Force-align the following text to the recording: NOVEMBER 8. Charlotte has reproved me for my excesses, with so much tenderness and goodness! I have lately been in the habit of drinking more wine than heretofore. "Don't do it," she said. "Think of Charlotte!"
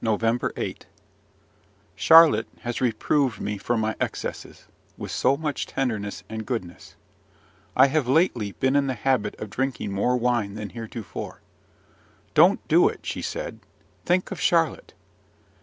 NOVEMBER 0.03 0.51
8. 0.57 0.87
Charlotte 1.95 2.47
has 2.61 2.81
reproved 2.81 3.39
me 3.39 3.59
for 3.59 3.77
my 3.77 3.95
excesses, 4.01 4.65
with 4.97 5.11
so 5.11 5.37
much 5.37 5.67
tenderness 5.67 6.23
and 6.27 6.43
goodness! 6.43 6.95
I 7.75 7.85
have 7.85 8.07
lately 8.07 8.53
been 8.53 8.75
in 8.75 8.87
the 8.87 8.95
habit 8.95 9.35
of 9.39 9.51
drinking 9.51 9.91
more 9.91 10.17
wine 10.17 10.55
than 10.55 10.71
heretofore. 10.71 11.41
"Don't 12.33 12.67
do 12.67 12.89
it," 12.89 13.05
she 13.05 13.21
said. 13.21 13.59
"Think 14.03 14.31
of 14.31 14.41
Charlotte!" 14.41 14.95